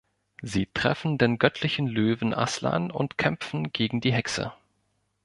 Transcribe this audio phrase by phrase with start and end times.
[0.41, 4.51] Sie treffen den göttlichen Löwen Aslan und kämpfen gegen die Hexe.